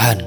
[0.00, 0.20] Tuhan.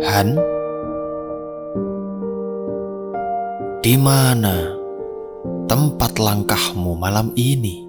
[0.00, 0.28] Han,
[3.84, 4.72] di mana
[5.68, 7.84] tempat langkahmu malam ini?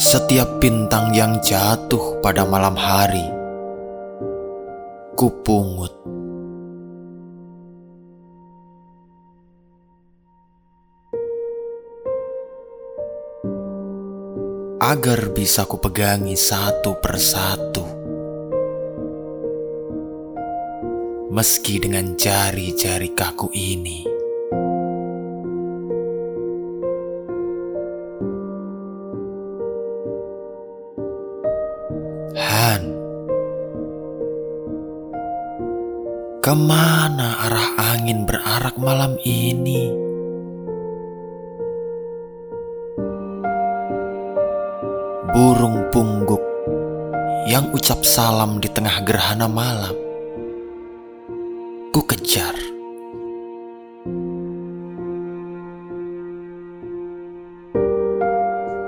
[0.00, 3.28] Setiap bintang yang jatuh pada malam hari,
[5.12, 5.97] kupungut
[14.78, 17.82] Agar bisa kupegangi satu persatu.
[21.34, 24.06] Meski dengan jari-jari kaku ini.
[32.38, 32.82] Han,
[36.38, 40.07] ke mana arah angin berarak malam ini?
[45.28, 46.40] Burung pungguk
[47.44, 49.92] yang ucap salam di tengah gerhana malam,
[51.92, 52.56] ku kejar.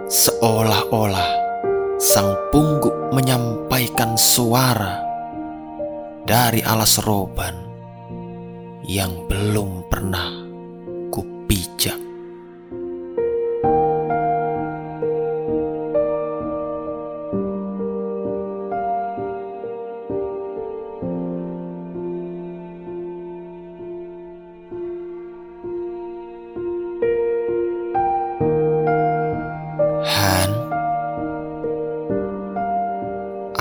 [0.09, 1.31] Seolah-olah
[2.01, 4.97] sang pungguk menyampaikan suara
[6.25, 7.53] dari alas roban
[8.89, 10.33] yang belum pernah
[11.13, 12.10] kupijak.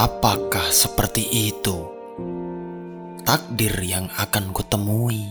[0.09, 1.21] Apakah seperti
[1.53, 1.85] itu
[3.21, 5.29] takdir yang akan kutemui?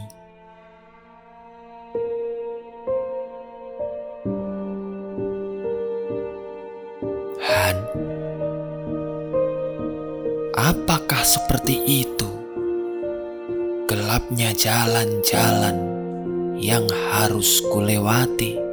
[7.43, 7.77] Han,
[10.55, 12.31] apakah seperti itu
[13.91, 15.77] gelapnya jalan-jalan
[16.55, 18.68] yang harus kulewati?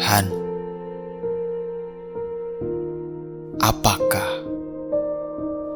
[0.00, 0.32] Han,
[3.60, 4.32] apakah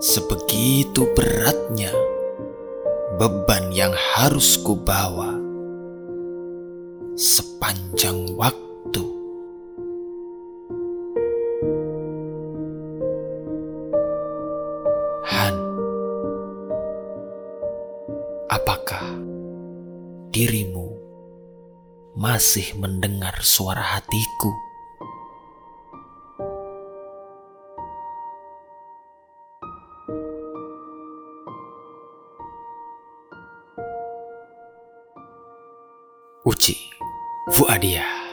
[0.01, 1.93] sebegitu beratnya
[3.21, 5.37] beban yang harus kubawa
[7.21, 9.05] sepanjang waktu?
[15.29, 15.57] Han,
[18.49, 19.05] apakah
[20.33, 20.94] dirimu
[22.15, 24.55] masih mendengar suara hatiku?
[36.45, 36.77] Uci
[37.51, 38.24] Fuadia